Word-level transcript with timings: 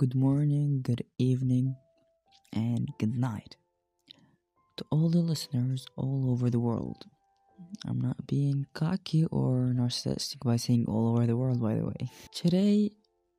Good 0.00 0.14
morning, 0.14 0.80
good 0.82 1.04
evening, 1.18 1.76
and 2.54 2.88
good 2.98 3.14
night 3.14 3.56
to 4.78 4.84
all 4.90 5.10
the 5.10 5.18
listeners 5.18 5.84
all 5.94 6.30
over 6.30 6.48
the 6.48 6.58
world. 6.58 7.04
I'm 7.86 8.00
not 8.00 8.26
being 8.26 8.64
cocky 8.72 9.26
or 9.26 9.74
narcissistic 9.76 10.38
by 10.42 10.56
saying 10.56 10.86
all 10.88 11.08
over 11.10 11.26
the 11.26 11.36
world, 11.36 11.60
by 11.60 11.74
the 11.74 11.84
way. 11.84 12.08
Today, 12.34 12.92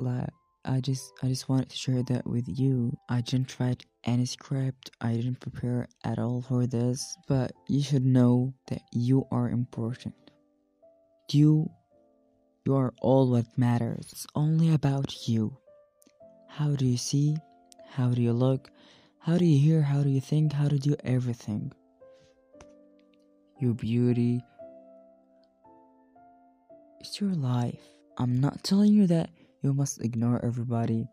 like, 0.00 0.30
I 0.64 0.80
just 0.80 1.12
I 1.22 1.28
just 1.28 1.48
wanted 1.48 1.70
to 1.70 1.76
share 1.76 2.02
that 2.02 2.26
with 2.26 2.48
you. 2.48 2.98
I 3.08 3.20
didn't 3.20 3.54
write 3.60 3.86
any 4.02 4.26
script. 4.26 4.90
I 5.00 5.12
didn't 5.12 5.38
prepare 5.38 5.86
at 6.02 6.18
all 6.18 6.42
for 6.42 6.66
this, 6.66 7.16
but 7.28 7.52
you 7.68 7.84
should 7.84 8.04
know 8.04 8.52
that 8.66 8.82
you 8.92 9.28
are 9.30 9.48
important. 9.48 10.16
You 11.30 11.70
you 12.66 12.74
are 12.74 12.92
all 13.00 13.30
what 13.30 13.46
matters. 13.56 14.08
It's 14.10 14.26
only 14.34 14.74
about 14.74 15.28
you. 15.28 15.56
How 16.58 16.74
do 16.74 16.86
you 16.86 16.96
see? 16.96 17.36
How 17.88 18.08
do 18.08 18.20
you 18.20 18.32
look? 18.32 18.68
How 19.20 19.38
do 19.38 19.44
you 19.44 19.60
hear? 19.60 19.80
How 19.80 20.02
do 20.02 20.08
you 20.08 20.20
think? 20.20 20.52
How 20.52 20.66
to 20.66 20.76
do 20.76 20.96
everything? 21.04 21.70
Your 23.60 23.74
beauty. 23.74 24.42
It's 26.98 27.20
your 27.20 27.30
life. 27.30 27.78
I'm 28.16 28.40
not 28.40 28.64
telling 28.64 28.92
you 28.92 29.06
that 29.06 29.30
you 29.62 29.72
must 29.72 30.02
ignore 30.02 30.44
everybody. 30.44 31.06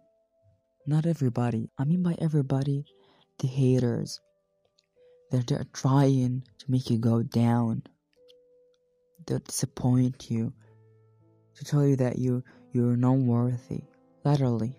Not 0.87 1.05
everybody. 1.05 1.69
I 1.77 1.83
mean 1.83 2.01
by 2.01 2.15
everybody, 2.17 2.83
the 3.37 3.45
haters. 3.45 4.19
They're, 5.29 5.43
they're 5.43 5.67
trying 5.73 6.41
to 6.57 6.71
make 6.71 6.89
you 6.89 6.97
go 6.97 7.21
down. 7.21 7.83
They'll 9.27 9.37
disappoint 9.37 10.31
you. 10.31 10.53
To 11.57 11.63
tell 11.63 11.85
you 11.85 11.97
that 11.97 12.17
you 12.17 12.43
you're 12.71 12.97
not 12.97 13.19
worthy. 13.19 13.83
Literally. 14.23 14.75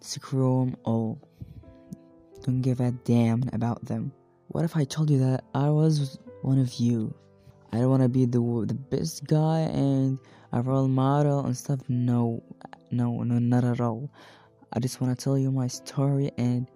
Screw 0.00 0.64
them 0.64 0.76
all. 0.84 1.18
Oh, 1.20 2.40
don't 2.44 2.62
give 2.62 2.80
a 2.80 2.92
damn 2.92 3.48
about 3.52 3.84
them. 3.84 4.12
What 4.48 4.64
if 4.64 4.76
I 4.76 4.84
told 4.84 5.10
you 5.10 5.18
that 5.18 5.44
I 5.54 5.68
was 5.70 6.18
one 6.42 6.58
of 6.58 6.72
you? 6.74 7.14
I 7.72 7.78
don't 7.78 7.90
want 7.90 8.02
to 8.02 8.08
be 8.08 8.24
the 8.24 8.40
the 8.66 8.74
best 8.74 9.26
guy 9.26 9.60
and 9.60 10.18
a 10.52 10.62
role 10.62 10.88
model 10.88 11.44
and 11.44 11.56
stuff. 11.56 11.80
No, 11.88 12.42
no, 12.90 13.22
no, 13.22 13.38
not 13.38 13.64
at 13.64 13.80
all. 13.80 14.10
I 14.72 14.80
just 14.80 15.00
want 15.00 15.16
to 15.16 15.22
tell 15.22 15.36
you 15.36 15.50
my 15.50 15.66
story 15.66 16.30
and 16.38 16.66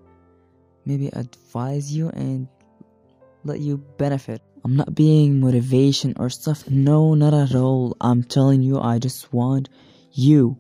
maybe 0.85 1.09
advise 1.09 1.95
you 1.95 2.11
and 2.11 2.49
let 3.45 3.61
you 3.61 3.79
benefit. 3.97 4.43
I'm 4.65 4.77
not 4.77 4.95
being 4.95 5.41
motivation 5.41 6.15
or 6.19 6.31
stuff. 6.31 6.69
No, 6.69 7.15
not 7.15 7.35
at 7.35 7.55
all. 7.55 7.97
I'm 8.01 8.23
telling 8.23 8.63
you, 8.63 8.79
I 8.79 8.99
just 8.99 9.33
want 9.33 9.69
you 10.13 10.59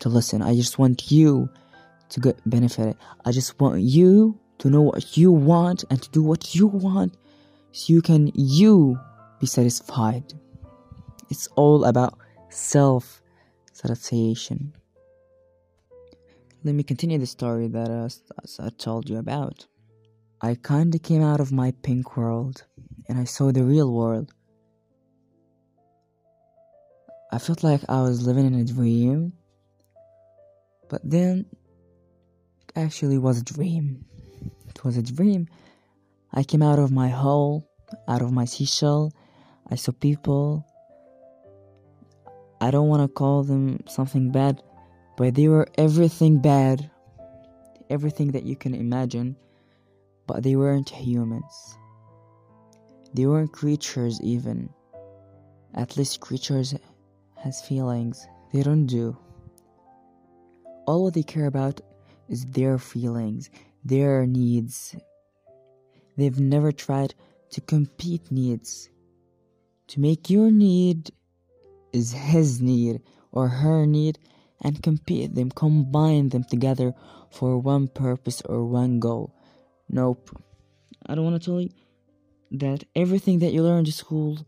to 0.00 0.08
listen. 0.08 0.42
I 0.42 0.54
just 0.54 0.78
want 0.78 1.10
you 1.10 1.48
to 2.10 2.20
get 2.20 2.38
benefited. 2.46 2.96
I 3.24 3.32
just 3.32 3.58
want 3.60 3.80
you 3.80 4.38
to 4.58 4.70
know 4.70 4.82
what 4.82 5.16
you 5.16 5.32
want 5.32 5.84
and 5.90 6.00
to 6.02 6.10
do 6.10 6.22
what 6.22 6.54
you 6.54 6.66
want 6.66 7.16
so 7.72 7.92
you 7.92 8.02
can 8.02 8.30
you 8.34 8.98
be 9.40 9.46
satisfied. 9.46 10.32
It's 11.30 11.48
all 11.56 11.84
about 11.84 12.18
self 12.50 13.20
satisfaction. 13.72 14.72
Let 16.62 16.74
me 16.74 16.82
continue 16.82 17.18
the 17.18 17.26
story 17.26 17.68
that 17.68 17.90
uh, 17.90 18.08
I 18.62 18.70
told 18.78 19.10
you 19.10 19.18
about. 19.18 19.66
I 20.40 20.54
kinda 20.54 20.98
came 20.98 21.22
out 21.22 21.40
of 21.40 21.52
my 21.52 21.72
pink 21.82 22.16
world 22.16 22.64
and 23.08 23.18
I 23.18 23.24
saw 23.24 23.52
the 23.52 23.64
real 23.64 23.92
world. 23.92 24.32
I 27.32 27.38
felt 27.38 27.64
like 27.64 27.80
I 27.88 28.00
was 28.02 28.26
living 28.26 28.46
in 28.46 28.54
a 28.54 28.64
dream, 28.64 29.32
but 30.88 31.00
then 31.02 31.46
actually 32.76 33.18
was 33.18 33.40
a 33.40 33.44
dream. 33.44 34.04
It 34.68 34.84
was 34.84 34.96
a 34.96 35.02
dream. 35.02 35.48
I 36.32 36.42
came 36.42 36.62
out 36.62 36.78
of 36.78 36.90
my 36.90 37.08
hole, 37.08 37.68
out 38.08 38.22
of 38.22 38.32
my 38.32 38.44
seashell. 38.44 39.12
I 39.70 39.76
saw 39.76 39.92
people. 39.92 40.66
I 42.60 42.70
don't 42.70 42.88
want 42.88 43.02
to 43.02 43.08
call 43.08 43.42
them 43.44 43.80
something 43.86 44.30
bad, 44.30 44.62
but 45.16 45.34
they 45.34 45.48
were 45.48 45.68
everything 45.78 46.40
bad. 46.40 46.90
Everything 47.90 48.32
that 48.32 48.44
you 48.44 48.56
can 48.56 48.74
imagine, 48.74 49.36
but 50.26 50.42
they 50.42 50.56
weren't 50.56 50.88
humans. 50.88 51.76
They 53.12 53.26
weren't 53.26 53.52
creatures 53.52 54.20
even. 54.22 54.70
At 55.74 55.96
least 55.96 56.20
creatures 56.20 56.74
has 57.36 57.60
feelings. 57.60 58.26
They 58.52 58.62
don't 58.62 58.86
do. 58.86 59.16
All 60.86 61.10
they 61.10 61.22
care 61.22 61.46
about 61.46 61.80
is 62.28 62.46
their 62.46 62.78
feelings, 62.78 63.50
their 63.84 64.26
needs. 64.26 64.96
They've 66.16 66.38
never 66.38 66.72
tried 66.72 67.14
to 67.50 67.60
compete 67.60 68.30
needs. 68.30 68.88
To 69.88 70.00
make 70.00 70.30
your 70.30 70.50
need 70.50 71.10
is 71.92 72.12
his 72.12 72.60
need 72.60 73.02
or 73.32 73.48
her 73.48 73.86
need 73.86 74.18
and 74.62 74.82
compete 74.82 75.34
them, 75.34 75.50
combine 75.50 76.30
them 76.30 76.44
together 76.44 76.94
for 77.30 77.58
one 77.58 77.88
purpose 77.88 78.40
or 78.42 78.64
one 78.64 78.98
goal. 78.98 79.34
Nope. 79.88 80.30
I 81.06 81.14
don't 81.14 81.24
want 81.24 81.40
to 81.40 81.44
tell 81.44 81.60
you 81.60 81.70
that 82.52 82.84
everything 82.96 83.40
that 83.40 83.52
you 83.52 83.62
learn 83.62 83.84
in 83.84 83.92
school 83.92 84.38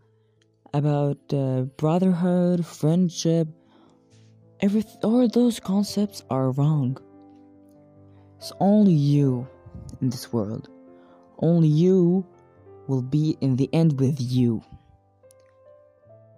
about 0.73 1.19
uh, 1.33 1.63
brotherhood, 1.77 2.65
friendship, 2.65 3.49
every 4.61 4.85
all 5.03 5.29
those 5.29 5.61
concepts 5.61 6.23
are 6.31 6.51
wrong. 6.53 6.99
It's 8.39 8.53
only 8.61 8.93
you 8.93 9.47
in 10.01 10.11
this 10.11 10.33
world. 10.33 10.69
Only 11.39 11.69
you 11.69 12.27
will 12.87 13.03
be 13.03 13.37
in 13.41 13.57
the 13.57 13.69
end 13.73 13.99
with 13.99 14.21
you. 14.21 14.63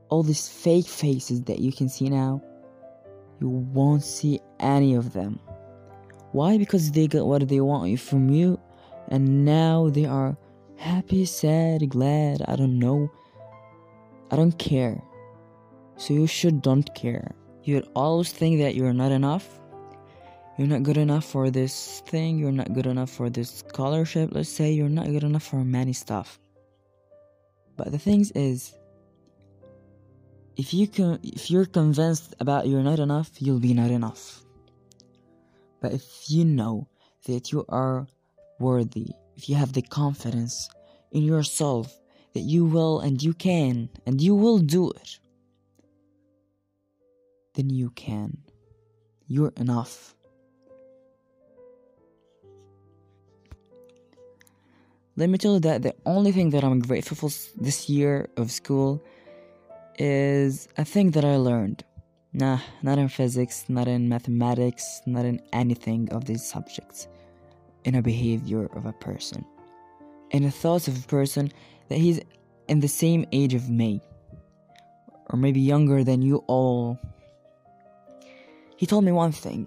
All 0.08 0.22
these 0.22 0.48
fake 0.48 0.86
faces 0.86 1.42
that 1.42 1.58
you 1.58 1.72
can 1.72 1.88
see 1.88 2.08
now, 2.08 2.42
you 3.40 3.48
won't 3.48 4.02
see 4.02 4.40
any 4.58 4.94
of 4.94 5.12
them. 5.12 5.38
Why? 6.32 6.58
Because 6.58 6.90
they 6.90 7.06
got 7.06 7.26
what 7.26 7.46
they 7.48 7.60
want 7.60 8.00
from 8.00 8.30
you, 8.30 8.58
and 9.08 9.44
now 9.44 9.90
they 9.90 10.04
are 10.04 10.36
happy, 10.76 11.24
sad, 11.24 11.88
glad, 11.88 12.42
I 12.46 12.56
don't 12.56 12.78
know. 12.78 13.10
I 14.30 14.36
don't 14.36 14.58
care. 14.58 15.02
So 15.96 16.14
you 16.14 16.26
should 16.26 16.62
don't 16.62 16.94
care. 16.94 17.32
You'd 17.64 17.88
always 17.94 18.32
think 18.32 18.60
that 18.60 18.74
you're 18.74 18.92
not 18.92 19.12
enough 19.12 19.60
you're 20.58 20.66
not 20.68 20.82
good 20.82 20.96
enough 20.96 21.24
for 21.24 21.50
this 21.50 22.00
thing, 22.06 22.38
you're 22.38 22.52
not 22.52 22.72
good 22.72 22.86
enough 22.86 23.10
for 23.10 23.30
this 23.30 23.50
scholarship, 23.50 24.30
let's 24.32 24.48
say 24.48 24.72
you're 24.72 24.88
not 24.88 25.06
good 25.06 25.22
enough 25.22 25.44
for 25.44 25.64
many 25.64 25.92
stuff. 25.92 26.40
But 27.76 27.92
the 27.92 27.98
thing 27.98 28.26
is 28.34 28.74
if 30.56 30.74
you 30.74 30.88
can 30.88 31.20
if 31.22 31.50
you're 31.50 31.64
convinced 31.64 32.34
about 32.40 32.66
you're 32.66 32.82
not 32.82 32.98
enough, 32.98 33.30
you'll 33.38 33.60
be 33.60 33.72
not 33.72 33.92
enough. 33.92 34.42
But 35.80 35.92
if 35.92 36.04
you 36.28 36.44
know 36.44 36.88
that 37.26 37.52
you 37.52 37.64
are 37.68 38.08
worthy, 38.58 39.10
if 39.36 39.48
you 39.48 39.54
have 39.54 39.72
the 39.72 39.82
confidence 39.82 40.68
in 41.12 41.22
yourself 41.22 41.96
that 42.34 42.40
you 42.40 42.64
will 42.64 42.98
and 42.98 43.22
you 43.22 43.32
can 43.32 43.88
and 44.06 44.20
you 44.20 44.34
will 44.34 44.58
do 44.58 44.90
it, 44.90 45.20
then 47.54 47.70
you 47.70 47.90
can. 47.90 48.38
You're 49.28 49.52
enough. 49.56 50.16
Let 55.18 55.30
me 55.30 55.36
tell 55.36 55.54
you 55.54 55.60
that 55.60 55.82
the 55.82 55.96
only 56.06 56.30
thing 56.30 56.50
that 56.50 56.62
I'm 56.62 56.78
grateful 56.78 57.16
for 57.16 57.28
this 57.60 57.88
year 57.88 58.28
of 58.36 58.52
school 58.52 59.02
is 59.98 60.68
a 60.76 60.84
thing 60.84 61.10
that 61.10 61.24
I 61.24 61.34
learned. 61.34 61.82
Nah, 62.32 62.60
not 62.84 62.98
in 62.98 63.08
physics, 63.08 63.64
not 63.68 63.88
in 63.88 64.08
mathematics, 64.08 65.02
not 65.06 65.24
in 65.24 65.42
anything 65.52 66.08
of 66.12 66.26
these 66.26 66.48
subjects. 66.48 67.08
In 67.84 67.96
a 67.96 68.00
behavior 68.00 68.66
of 68.76 68.86
a 68.86 68.92
person. 68.92 69.44
In 70.30 70.44
the 70.44 70.52
thoughts 70.52 70.86
of 70.86 71.04
a 71.04 71.08
person 71.08 71.50
that 71.88 71.98
he's 71.98 72.20
in 72.68 72.78
the 72.78 72.86
same 72.86 73.26
age 73.32 73.54
of 73.54 73.68
me. 73.68 74.00
Or 75.30 75.36
maybe 75.36 75.58
younger 75.58 76.04
than 76.04 76.22
you 76.22 76.44
all. 76.46 76.96
He 78.76 78.86
told 78.86 79.02
me 79.02 79.10
one 79.10 79.32
thing. 79.32 79.66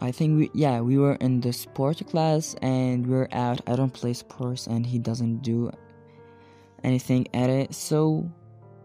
I 0.00 0.12
think 0.12 0.38
we 0.38 0.50
yeah 0.54 0.80
we 0.80 0.96
were 0.96 1.14
in 1.14 1.40
the 1.40 1.52
sport 1.52 2.06
class 2.06 2.54
and 2.62 3.06
we 3.06 3.16
are 3.16 3.28
out. 3.32 3.60
I 3.66 3.74
don't 3.74 3.92
play 3.92 4.12
sports 4.12 4.66
and 4.66 4.86
he 4.86 4.98
doesn't 4.98 5.42
do 5.42 5.72
anything 6.84 7.26
at 7.34 7.50
it. 7.50 7.74
So 7.74 8.30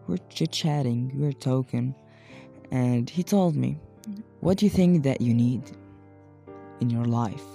we're 0.08 0.18
chit 0.28 0.50
chatting, 0.50 1.12
we're 1.14 1.32
talking, 1.32 1.94
and 2.70 3.08
he 3.08 3.22
told 3.22 3.54
me, 3.54 3.78
"What 4.40 4.58
do 4.58 4.66
you 4.66 4.70
think 4.70 5.04
that 5.04 5.20
you 5.20 5.34
need 5.34 5.70
in 6.80 6.90
your 6.90 7.04
life?" 7.04 7.46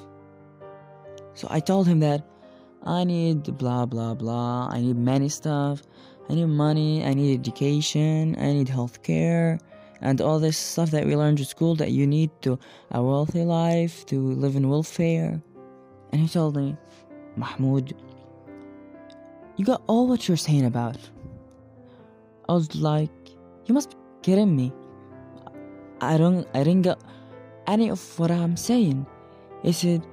So 1.34 1.48
I 1.52 1.60
told 1.60 1.86
him 1.88 2.00
that 2.00 2.24
I 2.84 3.04
need 3.04 3.58
blah 3.58 3.86
blah 3.86 4.14
blah. 4.14 4.70
I 4.72 4.80
need 4.80 4.98
many 4.98 5.28
stuff. 5.28 5.84
I 6.30 6.36
need 6.36 6.46
money. 6.46 7.04
I 7.04 7.14
need 7.14 7.38
education. 7.40 8.36
I 8.40 8.54
need 8.54 8.68
healthcare. 8.68 9.60
And 10.02 10.22
all 10.22 10.40
this 10.40 10.58
stuff 10.58 10.92
that 10.92 11.06
we 11.06 11.16
learned 11.16 11.40
at 11.42 11.48
school 11.48 11.76
that 11.76 11.92
you 11.92 12.08
need 12.08 12.30
to 12.42 12.58
a 12.92 13.02
wealthy 13.04 13.44
life 13.44 14.06
to 14.08 14.20
live 14.20 14.56
in 14.56 14.70
welfare. 14.70 15.42
And 16.12 16.22
he 16.22 16.28
told 16.28 16.56
me, 16.56 16.78
Mahmoud, 17.36 17.94
you 19.58 19.66
got 19.66 19.82
all 19.88 20.08
what 20.08 20.28
you're 20.28 20.38
saying 20.38 20.66
about. 20.66 20.98
I 22.48 22.54
was 22.54 22.76
like, 22.76 23.12
you 23.66 23.74
must 23.74 23.92
be 23.92 23.98
kidding 24.24 24.56
me. 24.56 24.74
I 26.02 26.18
don't, 26.18 26.48
I 26.54 26.64
didn't 26.64 26.84
get 26.84 27.00
any 27.68 27.90
of 27.90 28.20
what 28.20 28.32
I'm 28.32 28.58
saying. 28.58 29.06
He 29.62 29.74
said, 29.74 30.06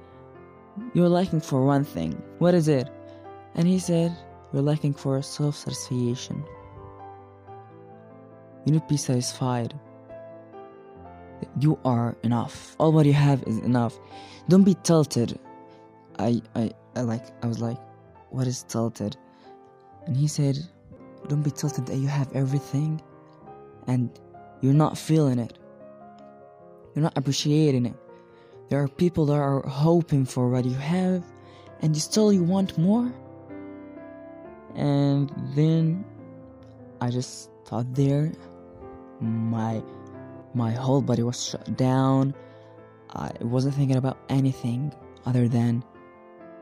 you're 0.93 1.09
lacking 1.09 1.41
for 1.41 1.65
one 1.65 1.83
thing. 1.83 2.21
What 2.39 2.53
is 2.53 2.67
it? 2.67 2.89
And 3.55 3.67
he 3.67 3.79
said, 3.79 4.15
you're 4.53 4.61
lacking 4.61 4.93
for 4.93 5.21
self 5.21 5.55
satisfaction. 5.55 6.43
You 8.67 8.73
need 8.73 8.81
to 8.81 8.87
be 8.87 8.97
satisfied. 8.97 9.73
You 11.57 11.79
are 11.85 12.17
enough. 12.23 12.75
All 12.79 12.91
what 12.91 13.05
you 13.05 13.13
have 13.13 13.41
is 13.43 13.59
enough. 13.59 13.97
Don't 14.49 14.65
be 14.65 14.75
tilted. 14.83 15.39
I, 16.19 16.41
I, 16.53 16.71
I 16.93 17.01
like, 17.01 17.23
I 17.41 17.47
was 17.47 17.61
like, 17.61 17.77
what 18.29 18.45
is 18.45 18.63
tilted? 18.63 19.15
And 20.05 20.17
he 20.17 20.27
said, 20.27 20.57
don't 21.29 21.43
be 21.43 21.49
tilted 21.49 21.85
that 21.85 21.95
you 21.95 22.09
have 22.09 22.29
everything 22.35 23.01
and 23.87 24.09
you're 24.59 24.73
not 24.73 24.97
feeling 24.97 25.39
it. 25.39 25.57
You're 26.93 27.03
not 27.03 27.17
appreciating 27.17 27.85
it. 27.85 27.95
There 28.67 28.83
are 28.83 28.89
people 28.89 29.27
that 29.27 29.35
are 29.35 29.61
hoping 29.61 30.25
for 30.25 30.49
what 30.49 30.65
you 30.65 30.75
have 30.75 31.23
and 31.79 31.95
you 31.95 32.01
still 32.01 32.33
you 32.33 32.43
want 32.43 32.77
more. 32.77 33.13
And 34.75 35.31
then 35.55 36.03
I 36.99 37.11
just 37.11 37.49
thought 37.65 37.95
there 37.95 38.33
my 39.19 39.81
my 40.53 40.71
whole 40.71 41.01
body 41.01 41.23
was 41.23 41.43
shut 41.43 41.77
down. 41.77 42.33
I 43.11 43.31
wasn't 43.41 43.75
thinking 43.75 43.97
about 43.97 44.17
anything 44.29 44.93
other 45.25 45.47
than 45.47 45.83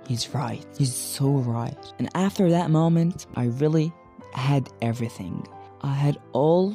he's 0.08 0.34
right. 0.34 0.66
He's 0.78 0.94
so 0.94 1.30
right. 1.30 1.78
And 2.00 2.10
after 2.16 2.50
that 2.50 2.70
moment, 2.70 3.26
I 3.36 3.46
really 3.46 3.94
had 4.34 4.70
everything. 4.82 5.48
I 5.82 5.94
had 5.94 6.18
all 6.34 6.72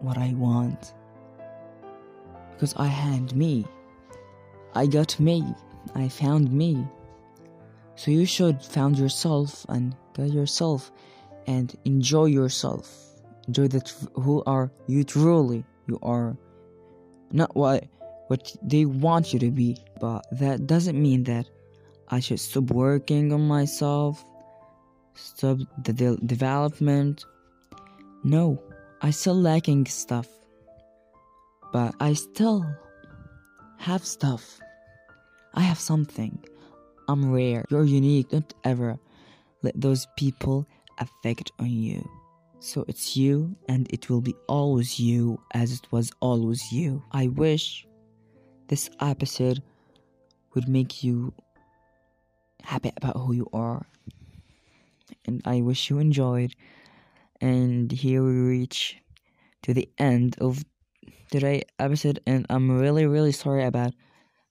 what 0.00 0.18
I 0.18 0.32
want. 0.34 0.94
Because 2.52 2.74
I 2.76 2.86
had 2.86 3.34
me. 3.36 3.66
I 4.74 4.86
got 4.86 5.18
me. 5.20 5.44
I 5.94 6.08
found 6.08 6.50
me. 6.52 6.86
So 7.96 8.10
you 8.10 8.24
should 8.24 8.64
found 8.64 8.98
yourself 8.98 9.66
and 9.68 9.94
get 10.14 10.30
yourself 10.30 10.90
and 11.46 11.76
enjoy 11.84 12.26
yourself 12.26 13.11
enjoy 13.46 13.68
that 13.68 13.92
who 14.14 14.42
are 14.46 14.70
you 14.86 15.04
truly. 15.04 15.64
You 15.86 15.98
are 16.02 16.36
not 17.30 17.54
what 17.56 17.84
what 18.28 18.54
they 18.62 18.84
want 18.84 19.32
you 19.32 19.38
to 19.40 19.50
be. 19.50 19.76
But 20.00 20.26
that 20.32 20.66
doesn't 20.66 21.00
mean 21.00 21.24
that 21.24 21.46
i 22.08 22.20
should 22.20 22.40
stop 22.40 22.64
working 22.64 23.32
on 23.32 23.46
myself 23.46 24.24
stop 25.14 25.58
the 25.84 25.92
de- 25.92 26.16
development. 26.26 27.24
No 28.24 28.62
i 29.02 29.10
still 29.10 29.34
lacking 29.34 29.86
stuff. 29.86 30.28
But 31.72 31.94
i 32.00 32.12
still 32.12 32.64
have 33.78 34.04
stuff. 34.04 34.60
I 35.54 35.60
have 35.60 35.78
something. 35.78 36.38
I'm 37.08 37.32
rare. 37.32 37.64
You're 37.68 37.84
unique. 37.84 38.30
Don't 38.30 38.54
ever 38.64 38.98
let 39.62 39.78
those 39.78 40.06
people 40.16 40.66
affect 40.98 41.50
on 41.58 41.68
you 41.68 42.08
so 42.62 42.84
it's 42.86 43.16
you, 43.16 43.56
and 43.68 43.92
it 43.92 44.08
will 44.08 44.20
be 44.20 44.34
always 44.48 45.00
you 45.00 45.40
as 45.52 45.72
it 45.72 45.90
was 45.90 46.12
always 46.20 46.70
you. 46.70 47.02
I 47.10 47.26
wish 47.26 47.86
this 48.68 48.88
episode 49.00 49.60
would 50.54 50.68
make 50.68 51.02
you 51.02 51.34
happy 52.62 52.92
about 52.96 53.16
who 53.16 53.32
you 53.32 53.48
are. 53.52 53.84
And 55.26 55.42
I 55.44 55.60
wish 55.60 55.90
you 55.90 55.98
enjoyed. 55.98 56.54
And 57.40 57.90
here 57.90 58.22
we 58.22 58.32
reach 58.32 58.96
to 59.62 59.74
the 59.74 59.88
end 59.98 60.36
of 60.40 60.64
today's 61.32 61.64
episode, 61.80 62.20
and 62.26 62.46
I'm 62.48 62.78
really, 62.78 63.06
really 63.06 63.32
sorry 63.32 63.64
about 63.64 63.92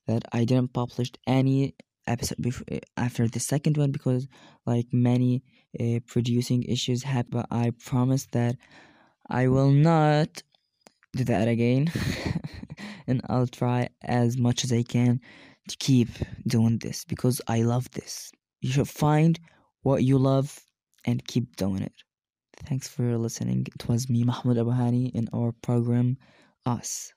that 0.08 0.24
I 0.34 0.44
didn't 0.44 0.74
publish 0.74 1.12
any 1.25 1.75
episode 2.07 2.42
before 2.42 2.65
after 2.98 3.27
the 3.27 3.39
second 3.39 3.77
one 3.77 3.92
because 3.92 4.27
like 4.65 4.88
many 4.92 5.44
uh, 5.80 6.00
producing 6.07 6.63
issues 6.63 7.03
happen 7.03 7.31
but 7.31 7.45
i 7.51 7.71
promise 7.86 8.27
that 8.31 8.56
i 9.30 9.48
will 9.48 9.71
not 9.71 10.42
do 11.15 11.24
that 11.25 11.48
again. 11.48 11.92
And 13.07 13.21
i'll 13.30 13.48
try 13.48 13.89
as 14.03 14.38
much 14.38 14.63
as 14.63 14.71
i 14.71 14.83
can 14.83 15.19
to 15.68 15.77
keep 15.77 16.09
doing 16.48 16.77
this 16.80 17.03
because 17.06 17.42
i 17.48 17.62
love 17.62 17.89
this. 17.92 18.31
You 18.62 18.71
should 18.71 18.89
find 18.89 19.39
what 19.81 20.03
you 20.03 20.18
love 20.18 20.59
and 21.06 21.25
keep 21.25 21.56
doing 21.56 21.81
it. 21.81 21.94
Thanks 22.65 22.88
for 22.88 23.18
listening. 23.18 23.68
It 23.74 23.88
was 23.88 24.09
me 24.09 24.24
mahmoud 24.24 24.57
abuhani 24.57 25.12
in 25.13 25.27
our 25.33 25.51
program 25.51 26.18
us 26.65 27.12